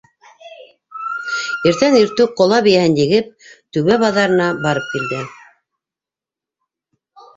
Иртән 1.71 1.97
иртүк, 1.99 2.33
ҡола 2.41 2.61
бейәһен 2.69 2.97
егеп, 3.01 3.29
Түбә 3.77 3.99
баҙарына 4.07 4.49
барып 4.65 4.89
килде. 4.95 5.23